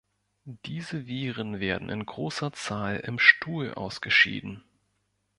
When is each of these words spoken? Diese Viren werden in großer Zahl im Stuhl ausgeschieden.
Diese 0.65 1.05
Viren 1.05 1.59
werden 1.59 1.89
in 1.89 2.03
großer 2.07 2.51
Zahl 2.53 2.97
im 3.01 3.19
Stuhl 3.19 3.71
ausgeschieden. 3.75 4.63